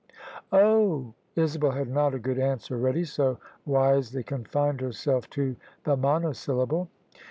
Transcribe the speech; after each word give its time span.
"Oh!" 0.51 1.13
Isabel 1.35 1.69
had 1.69 1.87
not 1.87 2.15
a 2.15 2.17
good 2.17 2.39
answer 2.39 2.75
ready, 2.75 3.03
so 3.05 3.37
wisely 3.67 4.23
confined 4.23 4.81
herself 4.81 5.29
to 5.29 5.55
the 5.83 5.95
monosyllable. 5.95 6.89